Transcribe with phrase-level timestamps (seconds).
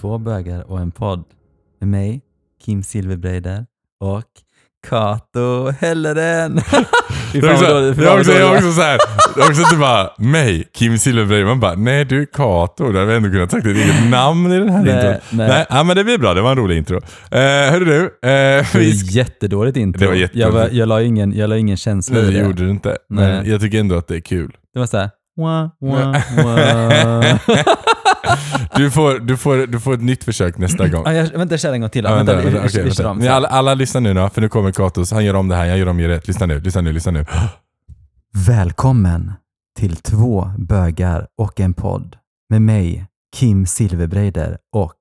[0.00, 1.24] Två bögar och en podd
[1.80, 2.20] med mig,
[2.64, 3.66] Kim Silverbreider
[4.00, 4.24] och
[4.88, 6.60] Kato Helleren.
[7.32, 8.98] Det är också, fy det är också, det är också så här,
[9.36, 11.44] det är också att du bara, mig, Kim Silverberg.
[11.44, 12.92] Man bara, nej du är Kato.
[12.92, 15.22] Då hade vi ändå kunnat sagt ditt eget namn i den här Nej, introt.
[15.30, 15.48] nej.
[15.48, 16.34] Nej, ja, men det blir bra.
[16.34, 16.96] Det var en rolig intro.
[16.96, 20.00] Uh, hörru du, eh, Det var vi jättedåligt intro.
[20.00, 20.54] Det var jättedåligt.
[20.54, 22.38] Jag, var, jag, la ingen, jag la ingen känsla i Nej, det.
[22.38, 22.96] det gjorde du inte.
[23.08, 23.50] Men Nej.
[23.50, 24.56] jag tycker ändå att det är kul.
[24.74, 27.38] Det var såhär, wah, wah, wah.
[28.76, 31.02] Du får, du får, du får ett nytt försök nästa gång.
[31.06, 32.04] ah, jag, vänta, jag kör en gång till.
[32.04, 32.10] då.
[32.10, 33.10] Ja, vänta, vänta, vi, vänta, vi, okej, vi kör vänta.
[33.10, 33.18] om.
[33.18, 35.10] Ni alla, alla lyssnar nu då, för nu kommer Katos.
[35.12, 36.28] Han gör om det här, jag gör om det rätt.
[36.28, 37.24] Lyssna nu, lyssna nu, lyssna nu.
[38.46, 39.32] Välkommen
[39.78, 42.16] till Två bögar och en podd
[42.50, 44.94] med mig, Kim Silverbreider och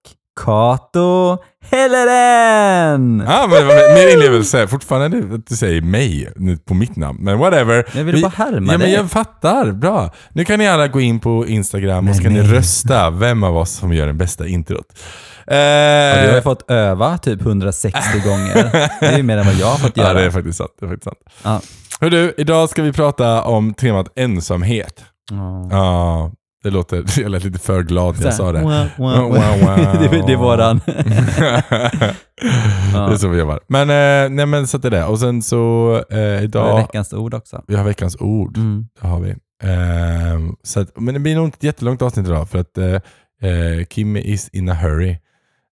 [0.46, 1.38] Kato
[1.72, 3.23] Helleren!
[3.28, 4.67] Ja, men det var mer inlevelse.
[4.67, 6.34] Fortfarande att du säger mig
[6.67, 7.86] på mitt namn, men whatever.
[7.95, 8.94] Jag ville bara härma Ja, men dig.
[8.94, 9.72] jag fattar.
[9.72, 10.14] Bra.
[10.30, 13.44] Nu kan ni alla gå in på Instagram och Men så kan ni rösta vem
[13.44, 14.86] av oss som gör den bästa introt.
[14.89, 14.95] Och
[15.48, 18.89] du har ju Eh, fått öva typ 160 gånger.
[19.00, 20.08] Det är ju mer än vad jag har fått göra.
[20.08, 20.72] ja, det är faktiskt sant.
[20.80, 21.20] Det är faktiskt sant.
[21.44, 21.61] Ja.
[22.02, 25.04] Hör du, idag ska vi prata om temat ensamhet.
[25.72, 26.31] Ja.
[26.63, 28.61] Det låter, jag lät lite för glad när jag sa det.
[28.61, 29.22] Wow, wah.
[29.22, 30.02] wow.
[30.02, 30.81] det, det är våran.
[32.91, 33.59] Det är så vi jobbar.
[33.67, 35.05] Men, eh, nej, men så att det är det.
[35.05, 37.64] Och sen så eh, idag, veckans ord också.
[37.67, 38.58] vi har veckans ord.
[38.58, 38.86] Mm.
[39.02, 39.36] Det har vi.
[39.64, 42.94] Ehm, så att, men det blir nog inte ett jättelångt avsnitt idag för att eh,
[43.52, 45.17] eh, Kim is in a hurry.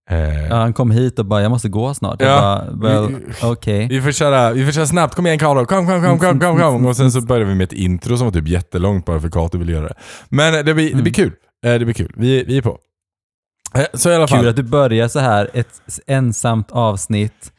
[0.10, 2.22] Eh, Ja, han kom hit och bara, jag måste gå snart.
[2.22, 2.64] Ja.
[2.66, 3.88] Jag well, Vi- okej.
[3.88, 6.60] Vi får, köra, vi får köra snabbt, kom igen Carlo, kom, kom, kom, kom, kom,
[6.60, 6.86] kom.
[6.86, 9.58] Och sen så börjar vi med ett intro som var typ jättelångt bara för Kato
[9.58, 9.94] vill göra det.
[10.30, 11.32] Men det blir, det blir kul.
[11.66, 12.14] Eh, Det blir kul.
[12.16, 12.78] Vi, vi är på.
[13.76, 14.40] Eh, Så i alla fall.
[14.40, 17.52] Kul att du börjar så här, ett ensamt avsnitt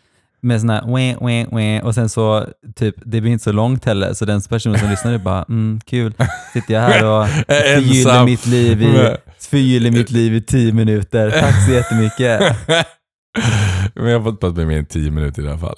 [0.47, 3.85] med sån här wah, wah, wah, och sen så, typ, det blir inte så långt
[3.85, 6.15] heller, så den personen som lyssnar är bara, mm, kul,
[6.53, 11.31] sitter jag här och förgyller mitt liv i, förgyller mitt liv i tio minuter.
[11.31, 12.41] Tack så jättemycket.
[13.95, 15.77] Men jag har fått med mer än 10 minuter i alla fall.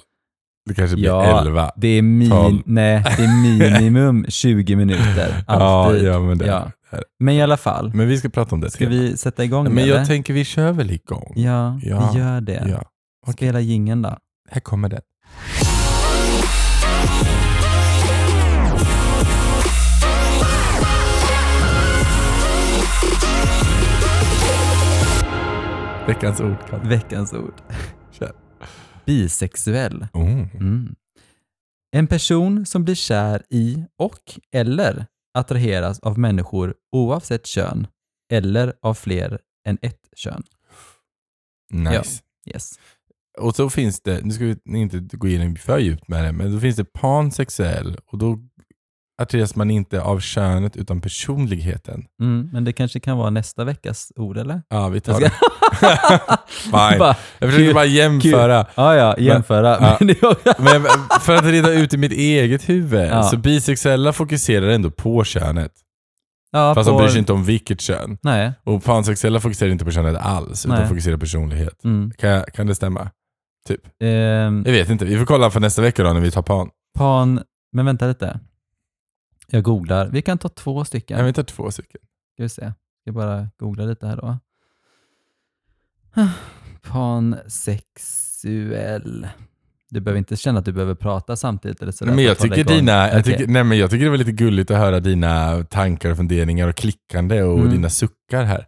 [0.69, 1.71] Det kanske blir Ja, 11.
[1.75, 5.43] Det är, min, nej, det är minimum 20 minuter.
[5.47, 6.03] Ja, Alltid.
[6.07, 6.71] ja, men det, Ja.
[7.19, 8.71] Men i alla fall, Men vi ska prata om det.
[8.71, 10.05] ska vi sätta igång Men jag det?
[10.05, 11.33] tänker vi kör väl igång.
[11.35, 12.67] Ja, Ja, vi gör det.
[13.25, 13.31] Ja.
[13.33, 14.17] Spela jingeln då.
[14.51, 15.01] Här kommer det.
[26.07, 26.57] Veckans ord.
[26.69, 26.89] Kalle.
[26.89, 27.61] Veckans ord.
[28.11, 28.31] Kör.
[29.05, 30.07] Bisexuell.
[30.13, 30.55] Oh.
[30.55, 30.95] Mm.
[31.91, 37.87] En person som blir kär i och eller attraheras av människor oavsett kön
[38.31, 40.43] eller av fler än ett kön.
[41.73, 42.23] Nice.
[42.45, 42.79] Yes.
[43.39, 46.51] Och så finns det, nu ska vi inte gå in för djupt med det, men
[46.53, 48.39] då finns det pansexuell och då
[49.21, 52.03] attraheras man inte av könet utan personligheten.
[52.21, 54.61] Mm, men det kanske kan vara nästa veckas ord eller?
[54.69, 55.31] Ja, vi tar det.
[56.71, 56.99] Bara, Fine.
[57.39, 58.65] Jag försöker kul, bara jämföra.
[58.75, 59.67] Ja, ja, jämföra.
[59.81, 59.97] ja.
[60.05, 60.81] Men är- Men
[61.21, 63.23] för att reda ut i mitt eget huvud, Ja.
[63.23, 65.71] så bisexuella fokuserar ändå på könet.
[66.51, 68.17] ja, Fast på- de bryr sig inte om vilket kön.
[68.21, 68.51] Nej.
[68.63, 70.87] Och pansexuella fokuserar inte på könet alls, utan Nej.
[70.87, 71.83] fokuserar på personlighet.
[71.83, 72.11] Mm.
[72.17, 73.09] Kan, kan det stämma?
[73.69, 73.81] Typ.
[73.99, 76.69] Ehm, Jag vet inte, vi får kolla för nästa vecka då när vi tar pan.
[76.97, 77.41] pan,
[77.71, 78.39] men vänta lite.
[79.47, 80.07] Jag googlar.
[80.07, 81.19] Vi kan ta två stycken.
[81.19, 81.25] Ja.
[81.25, 82.01] Vi tar två stycken.
[82.33, 82.61] Ska vi se.
[82.61, 84.37] Jag ska bara googla lite här då.
[86.81, 89.27] Pansexuell.
[89.89, 92.63] Du behöver inte känna att du behöver prata samtidigt eller sådär Nej, men jag tycker,
[92.63, 96.11] dina, jag, tycker, nej, men jag tycker det var lite gulligt att höra dina tankar
[96.11, 97.71] och funderingar och klickande och Mm.
[97.71, 98.67] dina suckar här.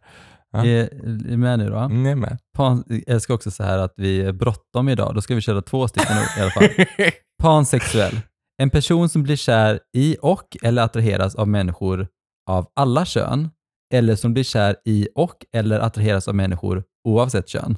[0.52, 0.66] Ja.
[0.66, 0.90] Är
[1.32, 1.88] är med nu då?
[1.88, 2.38] Nej, med.
[2.58, 5.16] Pan, jag älskar också så här att vi är bråttom idag.
[5.16, 6.68] Då ska vi köra två stycken i alla fall.
[7.44, 8.20] Pansexuell.
[8.62, 12.08] En person som blir kär i och eller attraheras av människor
[12.50, 13.50] av alla kön
[13.94, 17.78] eller som blir kär i och eller attraheras av människor oavsett kön.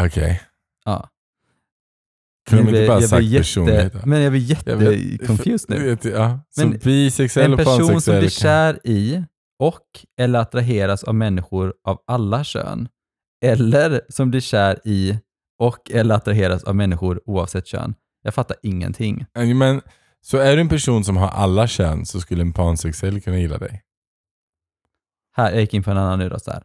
[0.00, 0.42] Okej.
[0.84, 1.08] Ja.
[2.50, 3.92] Kunde de Jag inte bara jag sagt personlighet?
[3.92, 3.98] då?
[4.04, 5.88] Men jag blir Jag jätteconfused Jag nu.
[5.90, 6.40] vet, ja.
[6.50, 9.24] Så Men bisexuell En och person som blir kär i
[9.58, 12.88] och eller attraheras av människor av alla kön
[13.44, 15.18] eller som blir kär i
[15.58, 17.94] och eller attraheras av människor oavsett kön.
[18.22, 19.26] Jag fattar ingenting.
[19.34, 19.80] Men,
[20.20, 23.58] så är du en person som har alla kön så skulle en pansexuell kunna gilla
[23.58, 23.82] dig?
[25.36, 26.38] Här, jag gick in på en annan nu då.
[26.38, 26.62] Så här.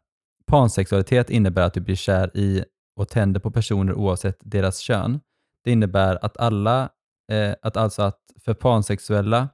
[0.47, 2.63] Pansexualitet innebär att du blir kär i
[2.95, 5.19] och tänder på personer oavsett deras kön.
[5.63, 6.89] Det innebär att alla,
[7.31, 9.49] eh, att alltså att för pansexuella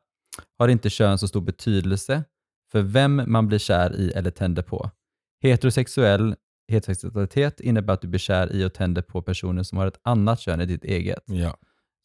[0.58, 2.24] har inte kön så stor betydelse
[2.72, 4.92] för vem man blir kär i eller tänder på.
[5.42, 6.36] Heterosexuell
[6.68, 10.40] heterosexualitet innebär att du blir kär i och tänder på personer som har ett annat
[10.40, 11.24] kön än ditt eget.
[11.26, 11.58] Ja.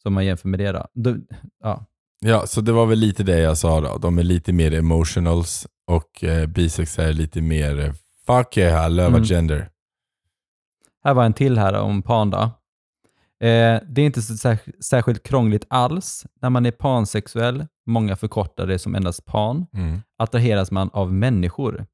[0.03, 0.87] Så om man jämför med det då.
[0.93, 1.27] Du,
[1.63, 1.85] ja.
[2.19, 3.97] Ja, så det var väl lite det jag sa då.
[3.97, 7.93] De är lite mer emotionals och eh, bisex är lite mer eh,
[8.25, 9.23] Fuck yeah, I love Mm.
[9.23, 9.69] gender.
[11.03, 12.37] Här var en till här om pan då.
[13.47, 17.65] Eh, det är inte så sär- särskilt krångligt alls när man är pansexuell.
[17.85, 19.65] Många förkortar det som endast pan.
[19.73, 20.01] Mm.
[20.17, 21.85] Attraheras man av människor.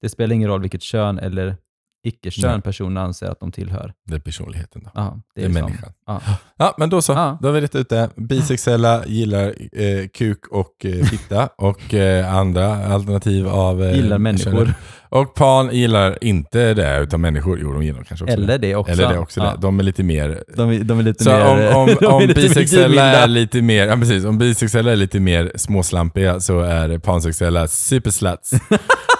[0.00, 1.56] Det spelar ingen roll vilket kön eller
[2.04, 2.60] icke-kön Nej.
[2.62, 3.92] personen anser att de tillhör.
[4.06, 4.90] Det är personligheten då.
[4.94, 5.92] Ja, Det är liksom- människan.
[6.06, 6.20] Ja.
[6.56, 7.12] Ja, men då så.
[7.12, 7.38] Ja.
[7.42, 8.10] Då har vi rätt ut det.
[8.16, 13.82] Bisexuella gillar eh, kuk och eh, fitta och eh, andra alternativ av...
[13.84, 14.50] Eh, Gillar människor.
[14.52, 14.76] könet.
[15.08, 17.58] Och pan gillar inte det, utan människor.
[17.62, 18.92] Jo, de gillar kanske också Eller det också.
[18.92, 19.40] Eller det också.
[19.40, 19.50] Ja.
[19.50, 19.60] Det.
[19.60, 20.44] De är lite mer...
[20.56, 21.74] De, är- de är lite Så mer...
[21.74, 25.52] om, om, är om bisexuella är lite mer, ja precis, om bisexuella är lite mer
[25.56, 28.50] småslampiga så är pansexuella supersluts.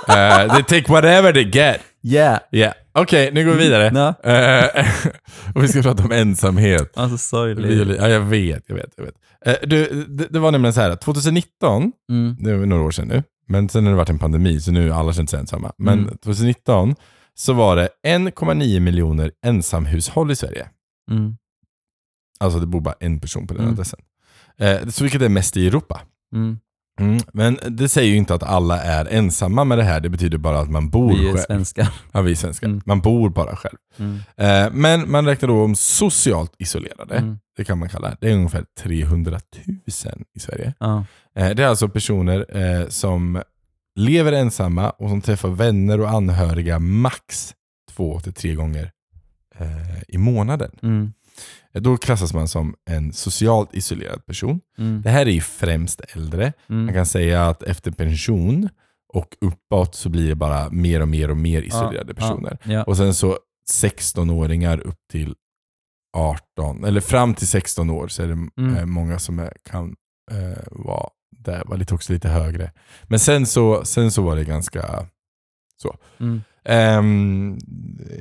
[0.09, 1.81] uh, they take whatever they get.
[2.05, 2.39] Yeah.
[2.53, 2.75] Yeah.
[2.95, 3.91] Okej, nu går vi vidare.
[3.95, 4.31] Ja.
[4.31, 4.87] Eh,
[5.55, 6.93] och vi ska prata om ensamhet.
[6.99, 7.71] Alltså sorglig.
[7.71, 8.91] Violi- Ja, jag vet, jag vet.
[8.97, 9.15] Jag vet.
[9.47, 12.37] Eh, du, det, det var nämligen så här, att 2019, Mm.
[12.41, 14.91] det är några år sedan nu, men sen har det varit en pandemi så nu
[14.91, 15.73] har alla känt sig ensamma.
[15.79, 16.19] Men Mm.
[16.19, 16.95] 2019
[17.35, 20.69] så var det 1,9 miljoner ensamhushåll i Sverige.
[21.11, 21.37] Mm.
[22.41, 23.75] Alltså det bor bara en person på den Mm.
[23.75, 24.01] adressen.
[24.59, 26.01] Eh, så vilket är mest i Europa.
[26.35, 26.59] Mm.
[27.01, 27.21] Mm.
[27.33, 30.61] Men det säger ju inte att alla är ensamma med det här, det betyder bara
[30.61, 31.39] att man bor Vi är själv.
[31.45, 31.89] svenskar.
[32.13, 32.67] Ja, vi är svenskar.
[32.69, 32.81] Mm.
[32.85, 33.77] Man bor bara själv.
[33.99, 34.19] Mm.
[34.37, 37.39] Eh, men man räknar då om socialt isolerade, Mm.
[37.57, 38.31] det kan man kalla det.
[38.31, 39.77] Är ungefär 300 000
[40.35, 40.75] i Sverige.
[40.81, 41.05] Ja.
[41.37, 43.43] Eh, det är alltså personer eh, som
[43.97, 47.55] lever ensamma och som träffar vänner och anhöriga max
[47.91, 48.91] två till tre gånger
[49.59, 51.13] eh, i månaden.
[51.75, 51.83] Mm.
[51.83, 54.61] Då klassas man som en socialt isolerad person.
[54.79, 55.03] Mm.
[55.03, 56.53] Det här är ju främst äldre.
[56.67, 56.95] Man Mm.
[56.95, 58.69] kan säga att efter pension
[59.15, 62.59] och uppåt så blir det bara mer och mer och mer isolerade personer.
[62.65, 62.83] Ja.
[62.85, 63.39] Och sen så
[63.71, 65.35] 16-åringar upp till
[66.17, 68.33] 18, eller fram till 16 år så är det
[68.63, 68.77] Mm.
[68.77, 69.97] eh, många som är, kan
[70.31, 71.09] eh, vara
[71.39, 72.73] där, var lite, också lite högre.
[73.03, 75.07] Men sen så, sen så var det ganska
[76.21, 76.41] Mm.
[76.65, 77.59] ehm,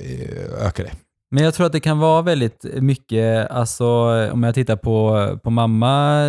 [0.01, 0.92] eh, ökade.
[1.33, 3.86] Men jag tror att det kan vara väldigt mycket, alltså
[4.31, 6.25] om jag tittar på, på mamma,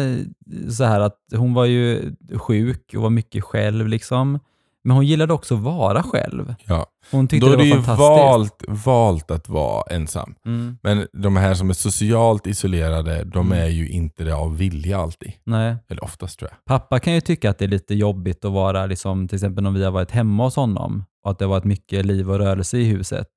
[0.71, 4.39] så här att hon var ju sjuk och var mycket själv liksom.
[4.85, 6.55] Men hon gillade också att vara själv.
[6.65, 6.87] Ja.
[7.11, 7.99] Hon tyckte Då det var ju fantastiskt.
[7.99, 10.35] valt, valt att vara ensam.
[10.47, 10.79] Mm.
[10.83, 13.59] Men de här som är socialt isolerade, de Mm.
[13.65, 15.33] är ju inte det av vilja alltid.
[15.45, 15.77] Nej.
[15.89, 16.65] Eller oftast tror jag.
[16.65, 19.75] Pappa kan ju tycka att det är lite jobbigt att vara, liksom, till exempel om
[19.75, 22.79] vi har varit hemma hos honom och att det har varit mycket liv och rörelse
[22.79, 23.29] i huset.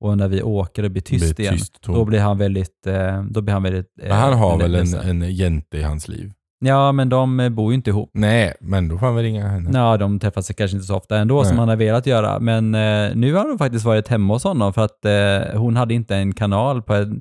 [0.00, 1.94] Och när vi åker och blir tyst blir igen, tyst, tom.
[1.94, 2.86] då blir han väldigt...
[2.86, 6.08] Eh, då blir han väldigt eh, Men han har väl en, en jänte i hans
[6.08, 6.32] liv?
[6.64, 8.10] Ja, men de eh, bor ju inte ihop.
[8.14, 9.70] Nej, men då får han väl ringa henne.
[9.78, 11.58] Ja, de träffas kanske inte så ofta ändå som Nej.
[11.58, 12.38] han har velat göra.
[12.40, 15.94] Men eh, nu har de faktiskt varit hemma hos honom för att eh, hon hade
[15.94, 17.20] inte en kanal på en,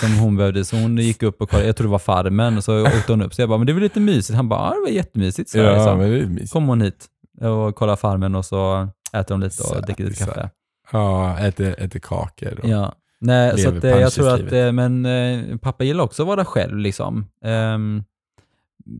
[0.00, 0.64] som hon behövde.
[0.64, 3.22] Så hon gick upp och kollade, jag tror det var Farmen, och så åkte hon
[3.22, 3.34] upp.
[3.34, 4.36] Så jag bara, men det väl lite mysigt?
[4.36, 5.50] Han bara, ja det var jättemysigt.
[5.50, 5.98] Så Ja, liksom.
[5.98, 6.52] men det är mysigt.
[6.52, 7.06] kom hon hit
[7.40, 10.50] och kollade Farmen och så äter de lite och Så- dricker lite så- kaffe.
[10.92, 12.60] Ja, äter, äter kakor.
[12.62, 12.94] Och, Ja.
[13.20, 16.44] Nej, så att, eh, jag tror att, eh, men eh, pappa gillar också att vara
[16.44, 17.26] själv liksom.
[17.44, 18.04] Ehm,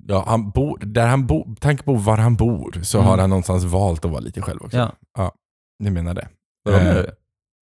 [0.08, 3.08] Ja, han bor, där han bor, tanke på var han bor så Mm.
[3.10, 4.76] har han någonstans valt att vara lite själv också.
[4.76, 4.92] Ja.
[5.18, 5.32] ja
[5.78, 6.28] jag menar det.
[6.64, 7.10] Vadå menar du?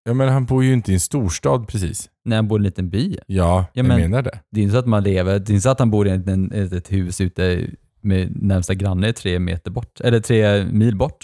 [0.05, 2.09] Ja, men han bor ju inte i en storstad precis.
[2.25, 3.11] När han bor i en liten by.
[3.11, 4.39] Ja, Ja, jag men- menar det.
[4.51, 6.09] Det är inte så att man lever, det är inte så att han bor i
[6.11, 7.67] en, ett, ett hus ute
[8.01, 11.17] med närmsta granne tre meter bort, eller tre mil bort.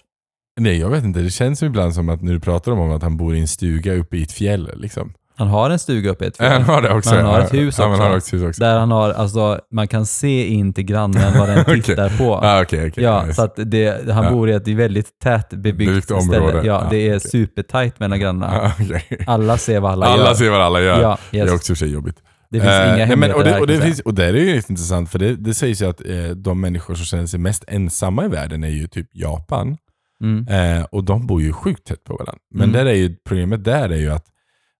[0.63, 1.19] Nej, jag vet inte.
[1.19, 3.93] Det känns ibland som att när du pratar om att han bor i en stuga
[3.93, 4.69] uppe i ett fjäll.
[4.75, 5.13] Liksom.
[5.37, 7.09] Han har en stuga uppe i ett Ja, han har det också.
[7.15, 7.45] Men han har ja.
[7.45, 8.01] ett hus ja, också.
[8.01, 8.59] Han har ett hus också.
[8.63, 12.35] Där han har, alltså man kan se in till grannen vad den tittar på.
[12.35, 13.03] Ah, okej, okej.
[13.03, 13.33] Ja, nice.
[13.33, 14.31] så att det, han Ja.
[14.31, 16.27] bor i ett väldigt tätt Bebyggt område.
[16.49, 16.67] ställe.
[16.67, 17.29] Ja, Ja, det är okej.
[17.29, 18.61] supertajt mellan grannarna.
[18.61, 19.31] Ah.
[19.33, 20.33] Alla ser vad alla, Alla gör.
[20.33, 21.01] ser vad alla gör.
[21.01, 21.49] Ja, Det yes.
[21.51, 22.15] är också i och sig jobbigt.
[22.49, 24.39] Det finns Eh, inga hemligheter och, det, och, det jag finns, och där är det
[24.39, 27.63] ju intressant, för det, det sägs ju att eh, de människor som känner sig mest
[27.67, 29.77] ensamma i världen är ju typ Japan.
[30.21, 30.47] Mm.
[30.47, 32.39] Eh, och de bor ju sjukt tätt på varandra.
[32.53, 32.73] Men Mm.
[32.73, 34.25] där är ju, problemet där är ju att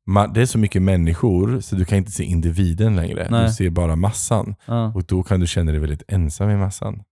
[0.08, 3.28] man, det är så mycket människor så du kan inte se individen längre.
[3.32, 3.46] Nej.
[3.46, 4.56] Du ser bara massan.
[4.66, 4.94] Ja.
[4.96, 7.04] Och då kan du känna dig väldigt ensam i massan.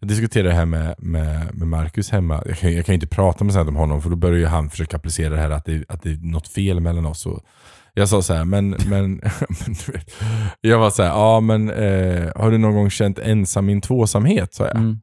[0.00, 2.42] Jag diskuterade det här med, med, med Marcus hemma.
[2.46, 4.70] Jag kan, jag kan inte prata med sånt om honom för då börjar ju han
[4.70, 7.26] försöka applicera det här att det, att det är något fel mellan oss.
[7.26, 7.40] Och
[7.94, 9.20] jag sa så här, men, men,
[10.60, 13.80] jag var så här, ja men eh, har du någon gång känt ensam i en
[13.80, 14.54] tvåsamhet?
[14.54, 14.76] sa jag.
[14.76, 14.98] Mm.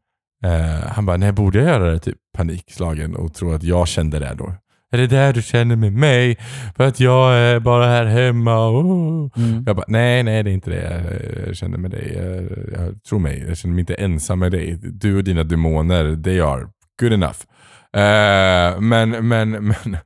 [0.46, 2.00] Eh, han bara, nej borde jag göra det?
[2.00, 4.54] Typ panikslagen och tror att jag kände det då.
[4.92, 6.38] Är det där du känner med mig?
[6.78, 8.70] För att jag är bara här hemma.
[8.70, 9.30] Oh.
[9.38, 9.64] Mm.
[9.68, 12.14] Jag bara, nej, nej det är inte det jag, jag känner med dig.
[12.18, 12.44] Jag,
[12.82, 14.78] jag tror mig, jag känner mig inte ensam med dig.
[14.82, 16.68] Du och dina demoner, they are
[17.00, 17.38] good enough.
[17.94, 19.98] Eh, men, men, men,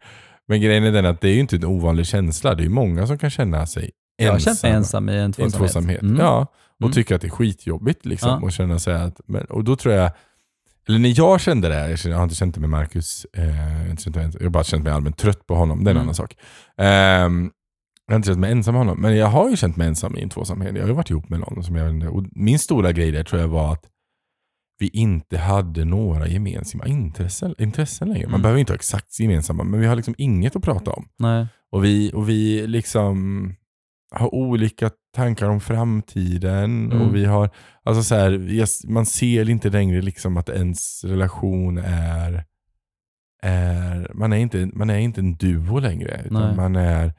[0.47, 2.55] men grejen är den att det är ju inte en ovanlig känsla.
[2.55, 4.55] Det är ju många som kan känna sig Jag har ensamma.
[4.55, 5.57] känt mig ensam i en I en tvåsamhet.
[5.71, 6.01] tvåsamhet.
[6.01, 6.17] Mm.
[6.19, 6.47] Ja,
[6.83, 6.93] och Mm.
[6.93, 8.29] tycker att det är skitjobbigt liksom.
[8.29, 8.39] Ja.
[8.41, 10.11] Och känna sig att, men, och då tror jag,
[10.87, 13.87] eller när jag kände det, jag, kände, jag har inte känt det med Marcus, eh,
[13.87, 16.01] jag, mig, jag har bara känt mig allmänt trött på honom, det är en Mm.
[16.03, 16.37] annan sak.
[16.77, 17.51] Ehm,
[18.07, 20.17] jag har inte känt mig ensam med honom, men jag har ju känt mig ensam
[20.17, 20.75] i en tvåsamhet.
[20.75, 23.41] Jag har ju varit ihop med någon som jag och min stora grej där tror
[23.41, 23.85] jag var att
[24.79, 28.23] vi inte hade några gemensamma intressen, intressen längre.
[28.25, 28.41] Man Mm.
[28.41, 31.07] behöver inte ha exakt gemensamma, men vi har liksom inget att prata om.
[31.19, 31.47] Nej.
[31.71, 33.55] Och vi, och vi liksom
[34.13, 36.91] har olika tankar om framtiden.
[36.91, 37.01] Mm.
[37.01, 37.49] Och vi har,
[37.83, 42.45] alltså så här, man ser inte längre liksom att ens relation är,
[43.41, 46.21] är man, är inte, man är inte en duo längre.
[46.25, 47.13] Utan man är,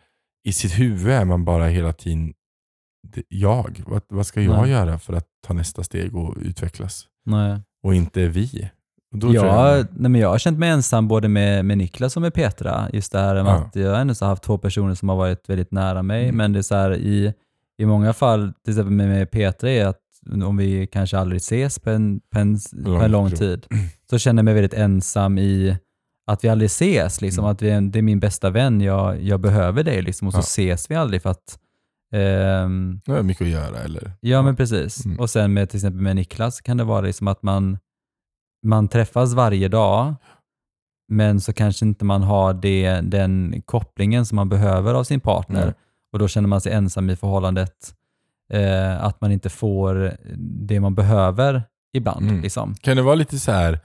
[0.44, 2.34] i sitt huvud är man bara hela tiden
[3.28, 3.82] jag.
[3.86, 4.70] Vad, vad ska jag Nej.
[4.70, 7.06] göra för att ta nästa steg och utvecklas?
[7.24, 7.60] Nej.
[7.82, 8.70] Och inte vi.
[9.22, 12.34] Jag, jag, nej men jag har känt mig ensam både med, med Niklas och med
[12.34, 12.88] Petra.
[12.92, 13.54] Just det här med Ja.
[13.56, 16.24] att jag har ändå så haft två personer som har varit väldigt nära mig.
[16.24, 16.36] Mm.
[16.36, 17.32] Men det är så här, i,
[17.78, 19.98] i många fall, till exempel med, med Petra, är att
[20.44, 23.66] om vi kanske aldrig ses på en, på en, på en lång tid.
[24.10, 25.76] så känner jag mig väldigt ensam i
[26.26, 27.20] att vi aldrig ses.
[27.20, 27.52] Liksom, Mm.
[27.52, 30.42] att vi, det är min bästa vän, jag, jag behöver dig liksom, och så Ja.
[30.42, 31.58] ses vi aldrig för att
[32.12, 34.12] ehm, det är mycket att göra eller?
[34.20, 35.04] Ja, men precis.
[35.04, 35.20] Mm.
[35.20, 37.78] Och sen med till exempel med Niklas kan det vara liksom att man,
[38.64, 40.14] man träffas varje dag,
[41.08, 45.64] men så kanske inte man har det, den kopplingen som man behöver av sin partner.
[45.64, 45.74] Nej.
[46.12, 47.94] Och då känner man sig ensam i förhållandet.
[48.52, 50.16] Eh, att man inte får
[50.66, 52.28] det man behöver ibland.
[52.28, 52.40] Mm.
[52.40, 52.74] Liksom.
[52.74, 53.80] Kan det vara lite så här,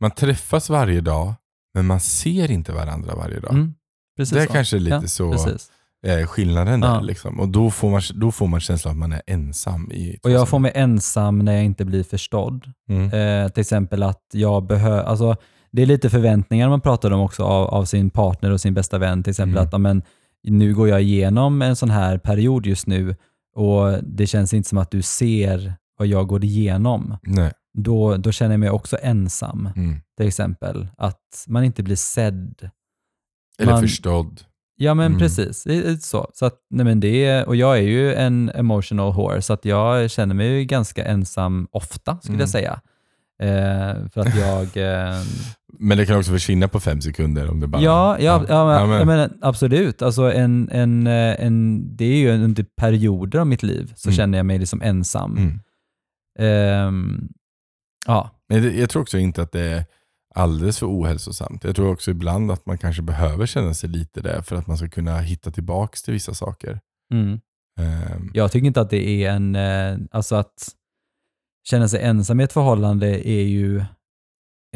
[0.00, 1.34] man träffas varje dag,
[1.74, 3.52] men man ser inte varandra varje dag.
[3.52, 3.74] Mm,
[4.16, 4.52] precis det är så.
[4.52, 5.72] kanske lite Ja, så Precis.
[6.06, 6.88] Eh, skillnaden där.
[6.88, 7.00] Ja.
[7.00, 7.40] Liksom.
[7.40, 9.92] Och då får, man, då får man känslan att man är ensam.
[9.92, 12.72] I Och jag får mig ensam när jag inte blir förstådd.
[12.88, 13.04] mm.
[13.44, 15.36] Eh, till exempel att jag behöver, alltså
[15.70, 18.98] det är lite förväntningar man pratar om också av, av sin partner och sin bästa
[18.98, 19.22] vän.
[19.22, 19.66] Till exempel Mm.
[19.66, 20.02] att ja, men,
[20.44, 23.16] nu går jag igenom en sån här period just nu
[23.56, 27.16] och det känns inte som att du ser vad jag går igenom.
[27.22, 27.52] Nej.
[27.78, 29.68] Då, då känner jag mig också ensam.
[29.76, 30.00] Mm.
[30.16, 32.70] Till exempel att man inte blir sedd.
[33.58, 34.40] Eller Man- förstådd.
[34.82, 35.18] Ja men Mm.
[35.18, 35.66] precis,
[36.06, 36.30] så.
[36.34, 40.10] så att, nej, men det och jag är ju en emotional whore så att jag
[40.10, 42.40] känner mig ju ganska ensam ofta skulle Mm.
[42.40, 42.80] jag säga.
[43.42, 44.76] Eh, för att jag...
[44.76, 45.22] Eh,
[45.78, 47.82] Men det kan också försvinna på fem sekunder om det bara...
[47.82, 50.02] ja, ja, ja, men, Ja, men- menar, absolut.
[50.02, 54.16] Alltså en, en, eh, en, det är ju under perioder av mitt liv så Mm.
[54.16, 55.60] känner jag mig liksom ensam.
[56.38, 57.28] Ehm,
[58.06, 59.84] ja, Men jag tror också inte att det är
[60.34, 61.64] alldeles för ohälsosamt.
[61.64, 64.76] Jag tror också ibland att man kanske behöver känna sig lite där för att man
[64.76, 66.80] ska kunna hitta tillbaks till vissa saker.
[67.14, 67.40] mm.
[67.80, 69.56] Ehm, jag tycker inte att det är en...
[69.56, 70.68] Eh, alltså att
[71.68, 73.84] känna sig ensam i ett förhållande är ju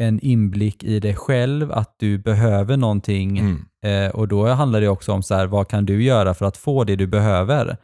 [0.01, 3.65] en inblick i dig själv, att du behöver någonting mm.
[3.85, 6.57] Eh, och då handlar det också om så här, vad kan du göra för att
[6.57, 7.77] få det du behöver?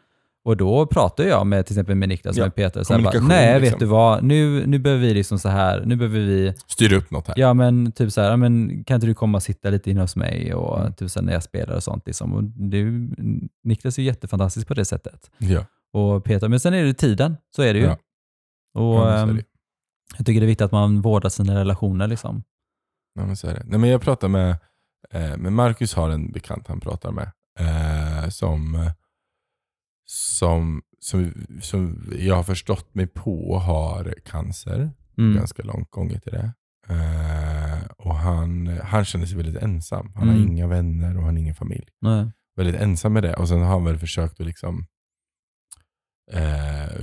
[0.46, 2.84] Och då pratar jag med till exempel med Niklas och med Peter.
[2.84, 3.72] Så bara, Nej, liksom.
[3.74, 7.12] vet du vad, nu, nu behöver vi liksom så här, nu behöver vi, Styr upp
[7.12, 7.34] något här.
[7.38, 10.16] ja men typ så här, men kan inte du komma och sitta lite inne hos
[10.16, 10.94] mig och Mm.
[10.94, 12.04] typ så här, när jag spelar och sånt.
[12.08, 12.34] Liksom.
[12.34, 13.10] Och du,
[13.64, 15.32] Niklas är ju jättefantastisk på det sättet.
[15.38, 15.66] Ja.
[15.94, 17.86] Och Peter, men sen är det tiden, så är det ju.
[17.86, 17.98] Ja.
[18.76, 19.44] Och Ja, ehm, det.
[20.18, 22.08] jag tycker det är viktigt att man vårdar sina relationer.
[22.08, 22.44] Liksom.
[23.20, 23.64] Ja, men så är det.
[23.66, 24.50] Nej, men jag pratar med,
[25.12, 27.32] eh, med Marcus har en bekant han pratar med.
[27.60, 28.90] Eh, som,
[30.16, 34.92] som, som, som jag har förstått mig på har cancer.
[35.18, 35.36] Mm.
[35.36, 36.54] Ganska långt gånget i det.
[36.90, 40.12] Eh, och han, han känner sig väldigt ensam.
[40.16, 40.48] Han har Mm.
[40.48, 41.88] inga vänner och han har ingen familj.
[42.02, 42.32] Nej.
[42.56, 43.34] Väldigt ensam med det.
[43.36, 44.86] Och sen har han väl försökt att liksom
[46.32, 46.42] eh,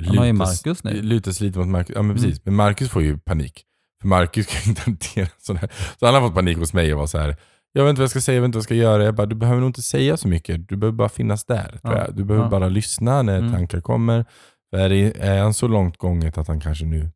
[0.07, 1.02] Han har ju Marcus nu.
[1.02, 1.95] Lutas lite mot Marcus.
[1.97, 2.23] Ja men Mm.
[2.23, 2.45] precis.
[2.45, 3.64] Men Marcus får ju panik.
[4.00, 5.71] För Marcus kan inte hantera sådär.
[6.00, 7.37] Så han har fått panik hos mig och var så här.
[7.73, 9.05] Jag vet inte vad jag ska säga, jag vet inte vad jag ska göra.
[9.05, 10.69] Jag bara, du behöver nog inte säga så mycket.
[10.69, 11.81] Du behöver bara finnas där.
[11.83, 12.07] Ja.
[12.11, 12.50] Du behöver Ja.
[12.50, 13.53] bara lyssna när Mm.
[13.53, 14.25] tankar kommer.
[14.71, 17.11] För är, han så långt gånget att han kanske nu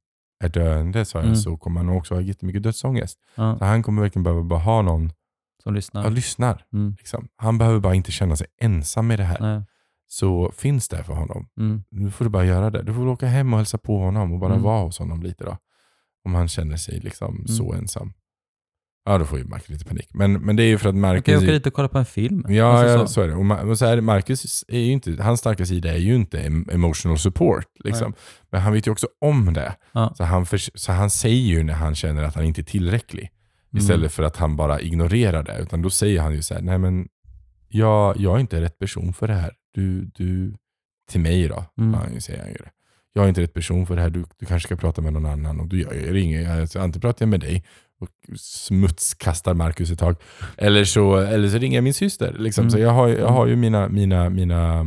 [0.44, 1.36] är döende så, Mm.
[1.36, 3.18] så kommer han också ha jättemycket dödsångest.
[3.34, 5.12] Ja, Så han kommer verkligen behöva bara ha någon
[5.62, 6.02] som lyssnar.
[6.02, 6.64] som lyssnar.
[6.72, 6.94] Mm.
[6.98, 7.28] Liksom.
[7.36, 9.40] Han behöver bara inte känna sig ensam med det här.
[9.40, 9.62] Nej.
[10.06, 11.48] Så finns det för honom.
[11.60, 11.82] Mm.
[11.90, 12.82] Nu får du bara göra det.
[12.82, 14.62] Du får åka hem och hälsa på honom och bara Mm.
[14.62, 15.56] vara hos honom lite då.
[16.24, 18.12] Om han känner sig liksom så ensam.
[19.06, 20.08] Ja, då får ju Marcus lite panik.
[20.14, 21.48] Men, men det är ju för att Man kan ju Marcus...
[21.48, 22.44] åka dit och kolla på en film.
[22.48, 23.12] Ja, Alltså ja så.
[23.12, 23.20] så.
[23.20, 23.34] är det.
[23.34, 26.38] Och, Ma- så är det, Marcus är ju inte, hans starka sida är ju inte
[26.38, 27.66] em- emotional support.
[27.84, 28.14] Liksom.
[28.50, 29.74] Men han vet ju också om det.
[29.92, 30.14] Ja.
[30.16, 33.30] Så, han förs- så han säger ju när han känner att han inte är tillräcklig.
[33.72, 33.82] Mm.
[33.82, 35.58] Istället för att han bara ignorerar det.
[35.58, 37.08] Utan då säger han ju så här, nej men
[37.68, 39.52] jag, jag är inte rätt person för det här.
[39.74, 40.54] Du, du,
[41.10, 41.94] till mig då, Mm.
[41.94, 42.70] han säger han ju det.
[43.16, 45.26] Jag är inte rätt person för det här, du, du kanske ska prata med någon
[45.26, 45.60] annan.
[45.60, 47.64] Och du, jag, ringer, jag, så antingen pratar jag med dig
[48.00, 50.16] och smutskastar Marcus ett tag.
[50.56, 52.36] Eller så, eller så ringer jag min syster.
[52.38, 52.62] Liksom.
[52.62, 52.70] Mm.
[52.70, 54.80] Så jag har, jag har ju mina, mina, mina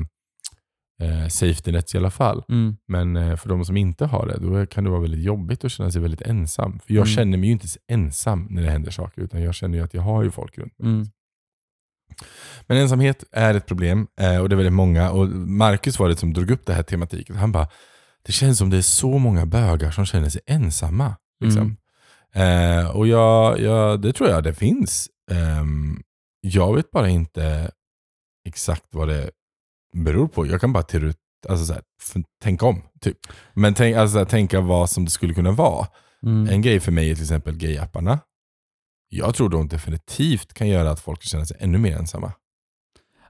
[1.01, 2.43] eh, safety nets i alla fall.
[2.49, 2.75] Mm.
[2.87, 5.71] Men eh, för de som inte har det, då kan det vara väldigt jobbigt att
[5.71, 6.79] känna sig väldigt ensam.
[6.79, 7.15] För jag Mm.
[7.15, 10.01] känner mig ju inte ensam när det händer saker, utan jag känner ju att jag
[10.01, 10.89] har ju folk runt mig.
[10.91, 11.05] Mm.
[12.67, 15.11] Men ensamhet är ett problem eh, och det är väldigt många.
[15.11, 17.35] Och Marcus var det som drog upp det här tematiken.
[17.35, 17.67] Han bara,
[18.27, 21.15] det känns som det är så många bögar som känner sig ensamma.
[21.43, 21.77] Liksom.
[22.33, 25.09] Eh, och jag, jag, det tror jag det finns.
[25.31, 26.03] Ehm,
[26.41, 27.71] jag vet bara inte
[28.47, 29.29] exakt vad det
[29.93, 30.45] beror på.
[30.45, 30.83] Jag kan bara
[31.49, 31.83] alltså så här,
[32.43, 32.81] tänka om.
[33.01, 33.17] Typ.
[33.53, 35.87] Men tänk, alltså så här, tänka vad som det skulle kunna vara.
[36.23, 36.49] Mm.
[36.49, 38.19] En grej för mig är till exempel gayapparna.
[39.09, 42.31] Jag tror de definitivt kan göra att folk känner sig ännu mer ensamma.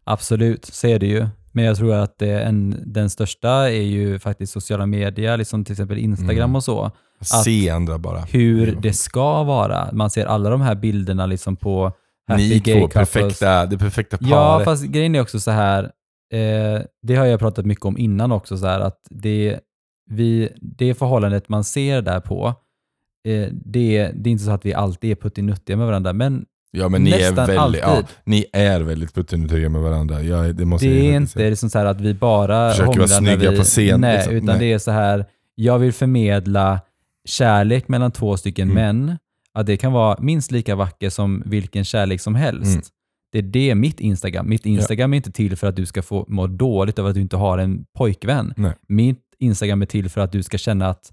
[0.03, 1.27] Absolut, så är det ju.
[1.57, 5.97] Men jag tror att en, den största är ju faktiskt sociala medier, liksom till exempel
[5.97, 6.55] Instagram Mm.
[6.55, 6.91] och så.
[7.19, 8.19] Att se andra bara.
[8.21, 9.89] Hur Det ska vara.
[9.93, 11.91] Man ser alla de här bilderna liksom på
[12.27, 14.29] happy Ni två, perfekta, det perfekta paret.
[14.29, 15.83] Ja, fast grejen är också så här,
[16.33, 19.59] eh, det har jag pratat mycket om innan också, så här, att det,
[20.09, 22.47] vi, det förhållandet man ser där på,
[23.27, 26.89] eh, det, det är inte så att vi alltid är puttinuttiga med varandra, men Ja
[26.89, 30.21] men ni är, väldigt, ja, ni är väldigt puttinuttiga med varandra.
[30.21, 31.49] Jag, det måste det är inte säga.
[31.49, 34.33] liksom så här att vi bara Försöker vara snygga vi, på scen, Nej, liksom.
[34.33, 34.59] utan Nej.
[34.59, 36.79] det är så här, jag vill förmedla
[37.25, 38.75] kärlek mellan två stycken Mm.
[38.97, 39.17] män,
[39.53, 42.71] att det kan vara minst lika vacker som vilken kärlek som helst.
[42.71, 42.81] Mm.
[43.31, 44.49] Det är det mitt Instagram.
[44.49, 47.21] Mitt Instagram är inte till för att du ska få må dåligt över att du
[47.21, 48.53] inte har en pojkvän.
[48.57, 48.71] Nej.
[48.87, 51.11] Mitt Instagram är till för att du ska känna att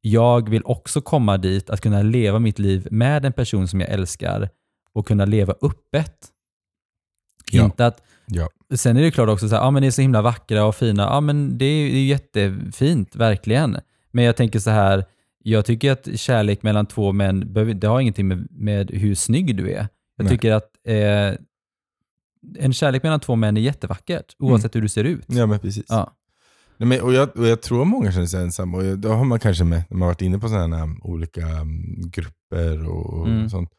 [0.00, 3.90] jag vill också komma dit, att kunna leva mitt liv med en person som jag
[3.90, 4.48] älskar
[4.94, 6.28] och kunna leva öppet.
[7.52, 7.64] Ja.
[7.64, 8.48] Inte att Ja.
[8.74, 10.74] Sen är det klart också så här, ja men det är så himla vackra och
[10.74, 11.02] fina.
[11.02, 13.76] Ja men det är ju det är jättefint, verkligen.
[14.10, 15.04] Men jag tänker så här,
[15.38, 19.70] jag tycker att kärlek mellan två män, det har ingenting med, med hur snygg du
[19.70, 19.88] är.
[20.16, 20.28] Jag Nej.
[20.28, 21.34] tycker att eh,
[22.58, 25.28] en kärlek mellan två män är jättevackert, oavsett hur du ser ut.
[25.28, 25.38] Mm.
[25.40, 25.84] ja men precis.
[25.88, 26.14] Ja.
[26.76, 28.78] Nej, men, och, jag, och jag tror många känner sig ensamma.
[28.78, 31.40] Och jag- då har man kanske med, när man varit inne på sådana här olika
[31.48, 33.50] mm, grupper och, och Mm.
[33.50, 33.70] sånt.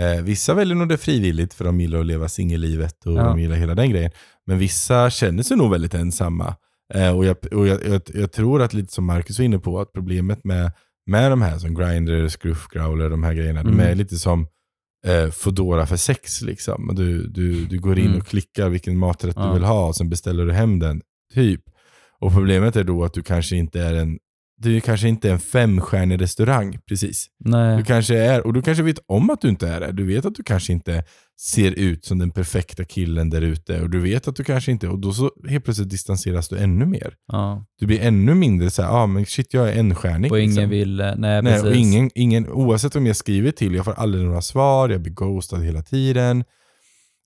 [0.00, 3.22] Eh, vissa väljer nog det frivilligt för de gillar att leva singellivet och Ja.
[3.24, 4.10] de gillar hela den grejen.
[4.46, 6.56] Men vissa känner sig nog väldigt ensamma.
[6.94, 9.80] Eh, och jag, och jag, jag, jag tror att lite som Marcus var inne på,
[9.80, 10.72] att problemet med,
[11.06, 13.76] med de här som Grindr, Scruff, Growler, de här grejerna, Mm.
[13.76, 14.46] de är lite som
[15.06, 16.42] eh, Foodora för sex.
[16.42, 16.90] Liksom.
[16.96, 18.18] Du, du, du går in Mm.
[18.18, 19.46] och klickar vilken maträtt Ja.
[19.46, 21.00] du vill ha och sen beställer du hem den.
[21.34, 21.60] Typ.
[22.20, 24.18] Och problemet är då att du kanske inte är en
[24.62, 27.26] du kanske inte är en femstjärnig restaurang precis.
[27.38, 27.76] Nej.
[27.76, 29.92] Du kanske är, och du kanske vet om att du inte är det.
[29.92, 31.04] Du vet att du kanske inte
[31.40, 33.80] ser ut som den perfekta killen där ute.
[33.80, 36.86] Och du vet att du kanske inte, och då så helt plötsligt distanseras du ännu
[36.86, 37.14] mer.
[37.32, 37.64] Ja.
[37.78, 40.32] Du blir ännu mindre så här, ah, men shit jag är enstjärnig.
[40.32, 40.70] Och ingen liksom.
[40.70, 41.68] vill, eh, nej, Nej, precis.
[41.68, 45.12] och ingen, ingen, oavsett om jag skriver till, jag får aldrig några svar, jag blir
[45.12, 46.44] ghostad hela tiden.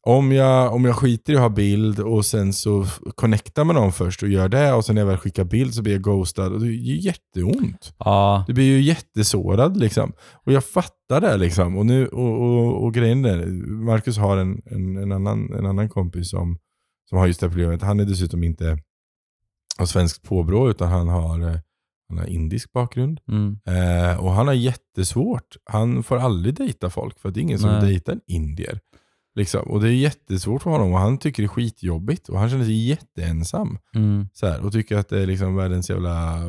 [0.07, 3.93] Om jag, om jag skiter i att ha bild och sen så connectar med någon
[3.93, 6.53] först och gör det och sen när jag väl skickar bild så blir jag ghostad
[6.53, 7.95] och det är ju jätteont.
[7.99, 10.13] Ja, Du blir ju jättesårad liksom.
[10.33, 11.77] Och jag fattar det liksom.
[11.79, 13.47] Och, nu, och, och, och grejen är,
[13.85, 16.59] Marcus har en, en, en, annan, en annan kompis som,
[17.09, 17.83] som har just det här problemet.
[17.83, 18.79] Han är dessutom inte
[19.79, 21.59] av svenskt påbrå utan han har, eh,
[22.09, 23.21] han har indisk bakgrund.
[23.29, 23.59] mm.
[23.67, 25.57] Eh, och han har jättesvårt.
[25.71, 27.81] Han får aldrig dejta folk för att det är ingen som Nej.
[27.81, 28.81] vill dejta en indier.
[29.35, 29.71] Liksom.
[29.71, 32.65] Och det är jättesvårt för honom och han tycker det är skitjobbigt och han känner
[32.65, 33.79] sig jätteensam.
[33.95, 34.29] Mm.
[34.33, 36.41] Så här, och tycker att det är liksom världens jävla